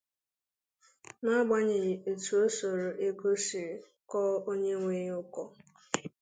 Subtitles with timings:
[1.23, 3.61] n'agbanyèghị etu ọ sọrọ ego si
[4.09, 5.43] kọọ onye nwe ya ụkọ